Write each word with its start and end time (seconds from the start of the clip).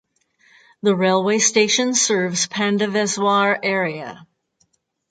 The 0.81 0.95
railway 0.95 1.37
station 1.37 1.93
serves 1.93 2.47
Pandaveswar 2.47 3.59
Area. 3.61 4.25